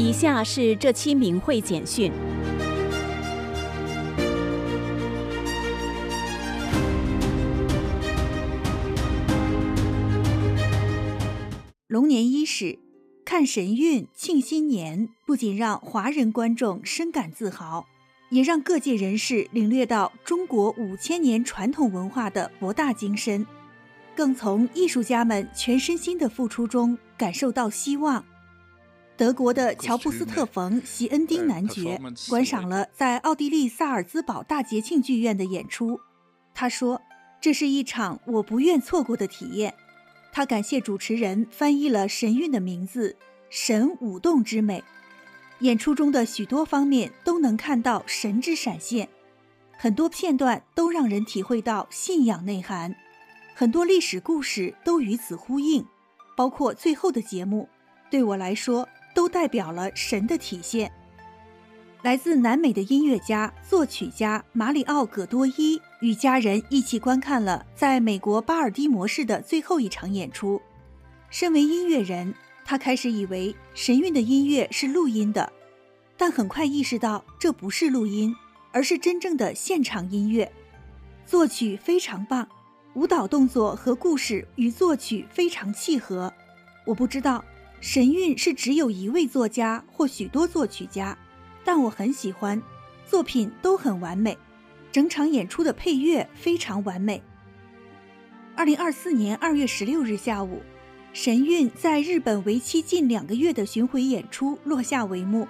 [0.00, 2.12] 以下是这期明慧简讯。
[11.88, 12.78] 龙年伊始，
[13.24, 17.84] 看神韵庆新年，不仅让华人观众深感自豪，
[18.30, 23.44] 也让各界人士领略到中国五千年传统文化的博大精深，
[24.14, 28.24] 更从艺术家们全身心的付出中感受到希望。
[29.18, 35.98] 德国的乔布斯特冯席恩丁男爵观赏了在奥地利萨尔兹堡大节庆剧院的演出，
[36.54, 37.02] 他说
[37.42, 39.74] ：“这是一场我不愿错过的体验。”
[40.32, 43.16] 他感谢主持人翻译了神韵的名字
[43.50, 44.84] “神舞动之美”。
[45.62, 49.08] 演出中的许多方面都能看到神之闪现，
[49.76, 52.94] 很多片段都让人体会到信仰内涵，
[53.56, 55.84] 很多历史故事都与此呼应，
[56.36, 57.68] 包括最后的节目，
[58.08, 60.92] 对我来说都代表了神的体现。
[62.02, 70.62] 来自南美的音乐家、作曲家马里奥·葛多伊与家人一起观看了在美国巴尔的摩市的最后一场演出。
[71.28, 72.32] 身为音乐人，
[72.64, 75.52] 他开始以为神韵的音乐是录音的，
[76.16, 78.34] 但很快意识到这不是录音，
[78.70, 80.50] 而是真正的现场音乐。
[81.26, 82.48] 作曲非常棒，
[82.94, 86.32] 舞蹈动作和故事与作曲非常契合。
[86.86, 87.44] 我不知道
[87.80, 91.16] 神韵是只有一位作家或许多作曲家。
[91.64, 92.60] 但我很喜欢，
[93.06, 94.36] 作品都很完美，
[94.90, 97.22] 整场演出的配乐非常完美。
[98.56, 100.62] 二零二四年二月十六日下午，
[101.12, 105.46] 神韵在日本为期近两个月的巡回演出落下帷幕，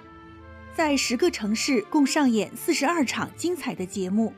[0.75, 4.33] 在十个城市共上演四十二场精彩的节目。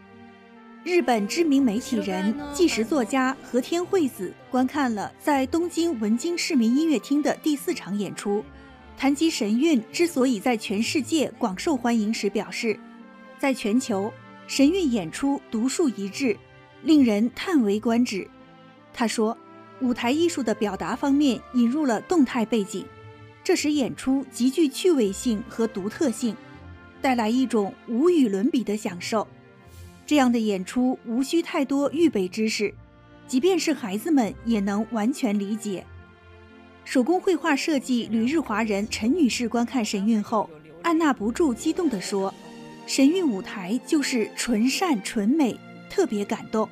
[0.83, 8.43] 日本知名媒体人、纪实作家和田惠子观看了在东京文京市民音乐厅的第四场演出。
[8.97, 12.79] 谈及神韵之所以在全世界广受欢迎时，表示，
[13.37, 14.11] 在全球
[14.47, 16.35] 神韵演出独树一帜，
[16.81, 18.27] 令人叹为观止。
[18.91, 19.37] 他说，
[19.81, 22.83] 舞台艺术的表达方面引入了动态背景，
[23.43, 26.35] 这使演出极具趣味性和独特性，
[27.03, 29.27] 带来一种无与伦比的享受。
[30.11, 32.73] 这样的演出无需太多预备知识，
[33.29, 35.85] 即便是孩子们也能完全理解。
[36.83, 40.49] 手工绘画设计旅日华人陈女士观看神韵后，
[40.81, 42.33] 按捺不住激动地说
[42.85, 45.57] ：“神韵舞台就是纯善纯美，
[45.89, 46.67] 特别感动。”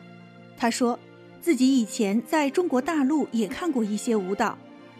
[0.59, 0.99] 她说
[1.39, 4.57] 自己以前在中国大陆也看过一些舞蹈，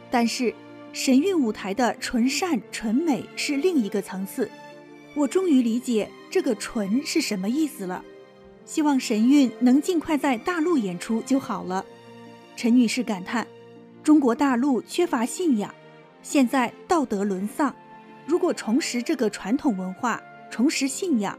[0.10, 0.54] 但是
[0.94, 4.50] 神韵舞台的纯善纯美是另一个层次。
[5.14, 8.06] 我终于理解这个“纯”是什么意思了。
[8.70, 11.84] 希望神韵能尽快在大陆演出就好了。
[12.56, 13.48] 陈女士感叹。
[14.04, 15.74] 中国大陆缺乏信仰，
[16.22, 17.74] 现在道德沦丧。
[18.28, 20.22] 如果重拾这个传统文化，
[20.52, 21.38] 重拾信仰，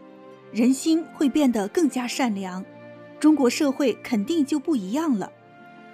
[0.52, 2.64] 人心会变得更加善良，
[3.20, 5.30] 中国社会肯定就不一样了。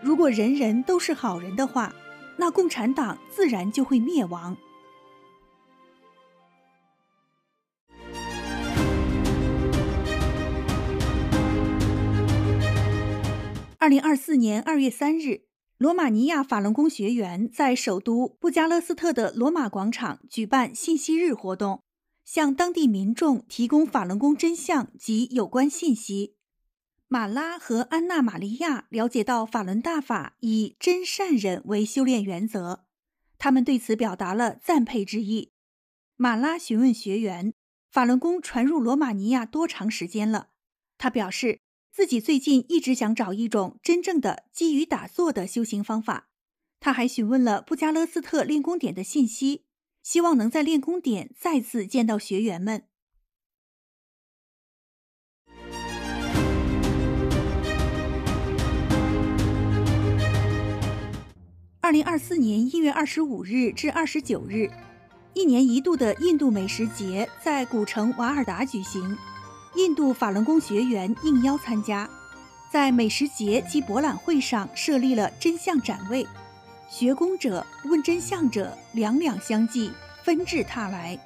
[0.01, 1.95] 如果人人都是好人的话，
[2.39, 4.57] 那共产党自然就会灭亡。
[13.87, 15.43] 二零二四年二月三日。
[15.79, 21.85] 罗马尼亚法轮功学员在首都布加勒斯特的罗马广场举办信息日活动，
[22.25, 26.35] 向当地民众提供法轮功真相及有关信息。
[27.07, 32.87] 马拉和安娜·玛利亚了解到法轮大法以真善忍为修炼原则，
[33.39, 35.53] 他们对此表达了赞佩之意。
[36.17, 37.55] 马拉询问学员
[37.89, 40.49] ：“法轮功传入罗马尼亚多长时间了？”
[40.99, 41.61] 他表示。
[41.97, 46.29] 自己最近一直想找一种真正的基于打坐的修行方法。
[46.79, 49.65] 他还询问了布加勒斯特练功点的信息，
[50.03, 52.83] 希望能在练功点再次见到学员们。
[61.81, 64.71] 二零二四年一月二十五日至二十九日，
[65.33, 69.17] 一年一度的印度美食节在古城瓦尔达举行。
[69.77, 72.09] 印度法轮功学员应邀参加，
[72.73, 76.27] 在美食节及博览会上设立了真相展位，
[76.89, 79.93] 学功者问真相者两两相济，
[80.25, 81.19] 纷至沓来。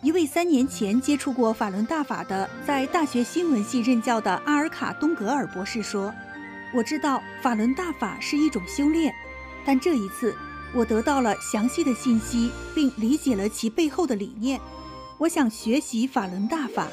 [0.00, 6.14] 一位三年前接触过法轮大法的，在大学新闻系任教的阿尔卡东格尔博士说
[6.72, 9.12] ：“我知道法轮大法是一种修炼，
[9.64, 10.36] 但这一次
[10.72, 14.60] 我得到了详细的信息，并理解了其背后的理念。
[15.18, 16.86] 我想学习法轮大法。”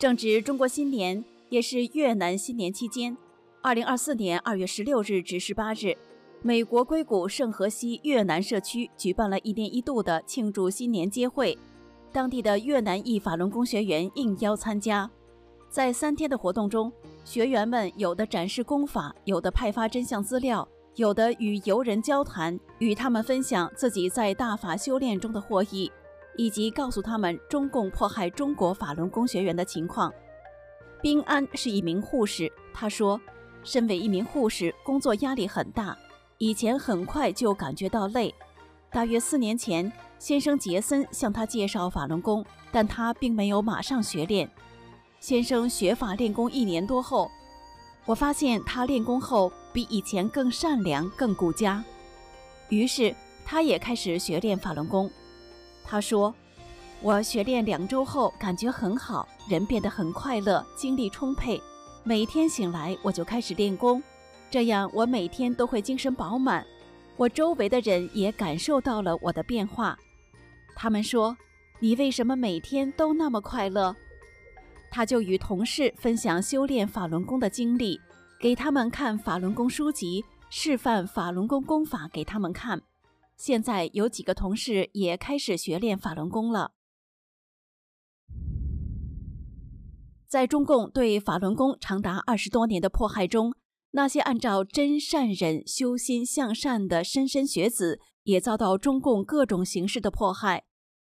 [0.00, 3.14] 正值中国新年，也是越南新年期间。
[3.60, 5.94] 二零二四年二月十六日至十八日，
[6.40, 11.58] 美国硅谷圣荷西越南社区举办了一年一度的庆祝新年接会，
[12.10, 15.10] 当地的越南裔法轮功学员应邀参加。
[15.68, 16.90] 在三天的活动中，
[17.22, 20.66] 学员们有的展示功法，有的派发真相资料，
[20.96, 25.92] 有的与游人交谈，与他们分享自己在大法修炼中的获益。
[26.40, 30.10] 以及告诉他们中共迫害中国法轮功学员的情况。
[31.02, 33.20] 宾安是一名护士，他说
[33.62, 35.94] ：“身为一名护士，工作压力很大，
[36.38, 38.34] 以前很快就感觉到累。
[38.90, 42.42] 大约四年前，先生杰森向他介绍法轮功，
[42.72, 44.50] 但他并没有马上学练。
[45.18, 47.30] 先生学法练功一年多后，
[48.06, 51.84] 我发现他练功后比以前更善良、更顾家，
[52.70, 53.14] 于是
[53.44, 55.10] 他也开始学练法轮功。”
[55.90, 56.32] 他说
[57.02, 61.60] ：“我学练两周后感觉很好，人变得很快乐，精力充沛。
[62.04, 64.00] 每天醒来我就开始练功，
[64.48, 66.64] 这样我每天都会精神饱满。
[67.16, 69.98] 我周围的人也感受到了我的变化。
[70.76, 71.36] 他们说
[71.80, 73.96] ：‘你为什么每天都那么快乐？’
[74.92, 77.98] 他就与同事分享修炼法轮功的经历，
[78.38, 82.80] 给他们看法轮功书籍，示范法轮功功法给他们看。”
[83.40, 86.72] 现在有几个同事也开始学练法轮功了。
[90.28, 93.54] 在中共对法轮功长达二十多年的迫害中，
[93.92, 100.66] 那些按照真善忍修心向善的莘莘学子也遭到中共各种形式的迫害。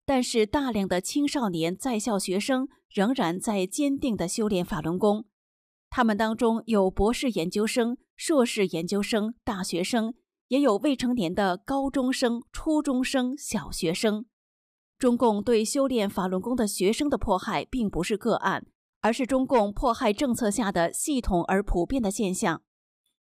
[0.04, 5.25] 但是，大量的青少年在校学生仍然在坚定的修炼法轮功。
[5.88, 10.12] 他们当中有博士研究生、硕士研究生、大学生。
[10.49, 14.27] 也有未成年的高中生、初中生、小学生。
[14.99, 18.67] 中共对修炼法轮功的学生的迫害，并不是个案，
[19.00, 22.62] 而是中共迫害政策下的系统而普遍的现象。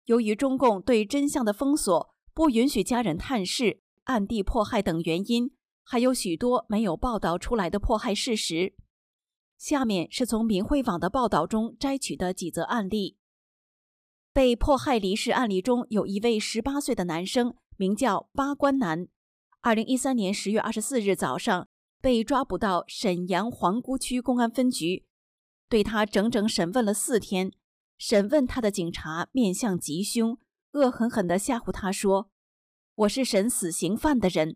[0.06, 5.52] 由于中共对真相的封锁、不允许家人探视、暗地迫害等原因，
[5.84, 8.74] 还有许多没有报道出来的迫害事实。
[9.58, 13.18] 下面是从明慧网的报道中摘取的几则案例。
[14.34, 19.08] 被迫害离世案例中有一位十八岁的男生，名叫八关男。
[19.60, 21.68] 二零一三年十月二十四日早上
[22.00, 25.06] 被抓捕到沈阳皇姑区公安分局，
[25.68, 27.52] 对他整整审问了四天。
[27.98, 30.38] 审问他的警察面相极凶，
[30.72, 32.32] 恶狠狠地吓唬他说
[32.96, 34.56] ：“我是审死刑犯的人。”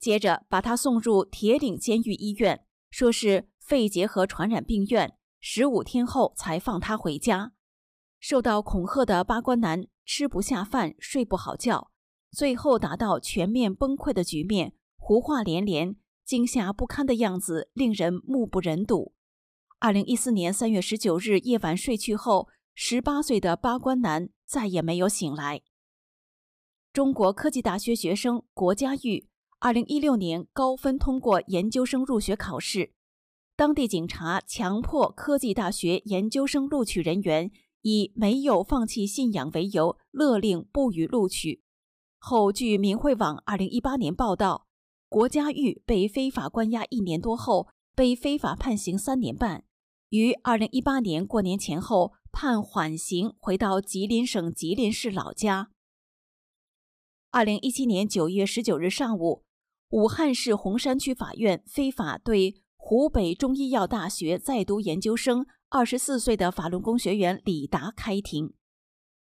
[0.00, 5.16] 接着把他送入铁岭监狱医院，说是肺结核传染病院。
[5.40, 7.52] 十五天后才放他回家。
[8.26, 11.90] 受到恐吓的八关男吃不下饭，睡不好觉，
[12.30, 19.12] 最后达到全面崩溃的局面，胡话连连，惊吓不堪的样子令人目不忍睹。
[19.78, 25.60] 二零一四年三月十九日夜晚睡去后，十八岁的八关男再也没有醒来。
[26.94, 29.28] 中国科技大学学生国家玉，
[29.58, 32.94] 二零一六年高分通过研究生入学考试，
[33.54, 37.52] 当地警察强迫科技大学研究生录取人员。
[37.84, 41.62] 以没有放弃信仰为由，勒令不予录取。
[42.18, 44.66] 后据明慧网二零一八年报道，
[45.10, 49.64] 国家玉被非法关押一年多后，被非法判刑三年半，
[50.08, 55.70] 于二零一八年过年前后判缓刑，回到吉林省吉林市老家。
[57.30, 59.44] 二零一七年九月十九日上午，
[59.90, 65.46] 武汉市洪山区法院非法对湖北中医药大学在读研究生。
[65.76, 68.54] 二十四岁的法轮功学员李达开庭，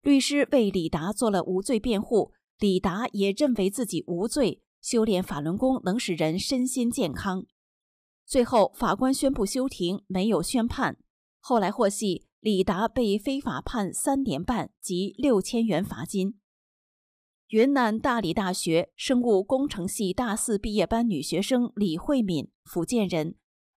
[0.01, 7.46] 律师为李达做了无罪辩护，李达也认为自己无罪，修炼法轮功能使人身心健康。
[8.25, 10.98] 最后，法官宣布休庭，没有宣判。
[11.42, 16.39] 后来获悉，李达被非法判三年半及六千元罚金。
[17.50, 23.36] 云南大理大学生物工程系大四毕业班女学生李慧敏，福建人。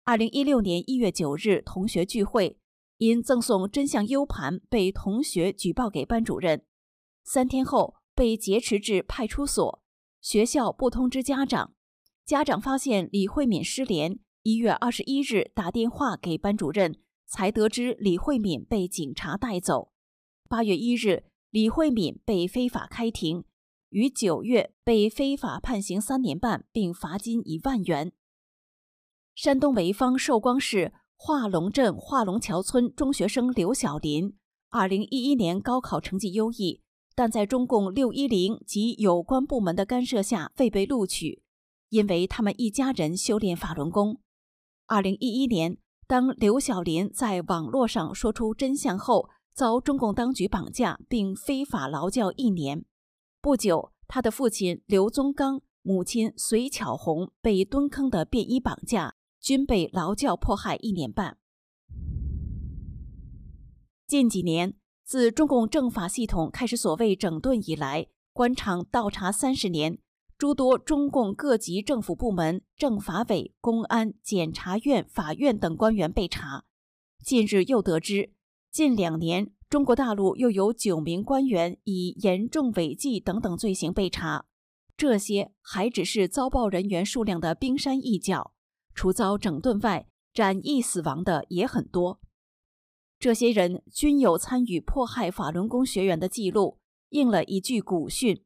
[0.09, 2.57] 二零一六年一月九日，同学聚会，
[2.97, 6.65] 因赠送真相 U 盘被同学举报给班主任，
[7.25, 9.83] 三天后被劫持至派出所，
[10.23, 11.75] 学校不通知家长，
[12.25, 19.93] 家长发现李慧敏失联，一月二十一日打电话给班主任，才得知李慧敏被警察带走。
[20.49, 23.45] 八月一日，李慧敏被非法开庭，
[23.91, 28.15] 于九月被非法判刑三年半，并罚金一万元。
[29.41, 34.35] 山东潍坊寿光市化龙镇化龙桥村中学生刘小林，
[34.69, 36.83] 二零一一年高考成绩优异，
[37.15, 41.45] 但在中共六一零及有关部门的干涉下未被录取，
[41.91, 44.19] 因为他们一家人修炼法轮功。
[44.89, 45.79] 二零一一年，
[46.09, 52.85] 当刘小林在网络上说出真相后，遭中共当局绑架并非法劳教一年。
[53.41, 61.39] 不久，他的父亲刘宗刚、母亲隋巧红被蹲坑的便衣绑架，均被劳教迫害一年半。
[64.07, 69.99] 近几年，自中共政法系统开始所谓整顿以来，官场倒查三十年。
[70.39, 76.65] 诸多中共各级政府部门、政法委、公安、检察院、法院等官员被查。
[77.25, 78.31] 近日又得知，
[78.71, 84.47] 近两年中国大陆又有九名官员以严重违纪等等罪行被查。
[84.97, 88.53] 这些还只是遭报人员数量的冰山一角，
[88.99, 92.19] 除遭整顿外，斩役死亡的也很多。
[93.21, 96.79] 这些人均有参与迫害法轮功学员的记录，
[97.11, 98.43] 应了一句古训。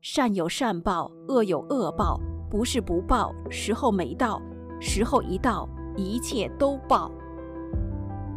[0.00, 4.40] 善有善报，恶有恶报，不是不报，时候没到，
[4.80, 7.10] 时候一到，一切都报。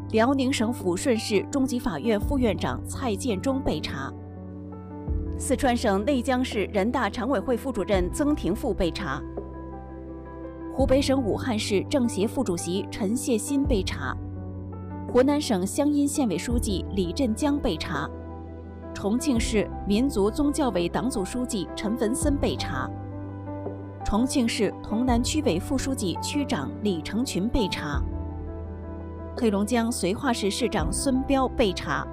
[0.09, 4.11] 辽宁省抚顺市中级法院副院长蔡建忠被查，
[5.37, 9.21] 四川省内江市人大常委会副主任曾廷富被查，
[10.73, 14.15] 湖北省武汉市政协副主席陈谢新被查，
[15.11, 18.09] 湖南省湘阴县委书记李振江被查。
[18.93, 22.89] 重庆市民族宗教委党组书记陈文森被查，
[24.05, 28.01] 重庆市潼南区委副书记、区长李成群被查，
[29.37, 32.07] 黑龙江绥化市市长孙彪被查，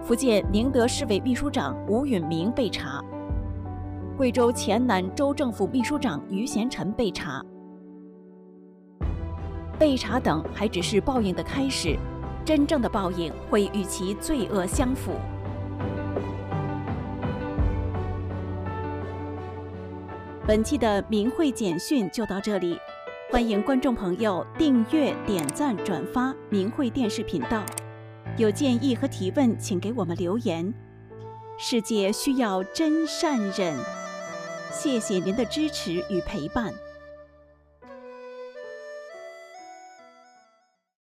[0.00, 3.02] 福建宁德市委秘书长吴允明被查，
[4.18, 7.40] 贵州黔南州政府秘书长于贤臣被查。
[9.78, 11.96] 被查等还只是报应的开始，
[12.44, 15.12] 真正的报应会与其罪恶相符。
[20.48, 22.76] 本期的明慧简讯就到这里，
[23.30, 27.64] 欢迎观众朋友订阅、点赞、转发明慧电视频道。
[28.36, 30.74] 有建议和提问，请给我们留言。
[31.56, 33.76] 世界需要真善忍，
[34.70, 36.74] 谢谢您的支持与陪伴。